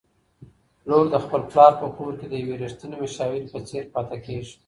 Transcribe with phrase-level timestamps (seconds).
[0.87, 4.53] لورد خپل پلار په کور کي د یوې رښتینې مشاورې په څېر پاته کيږي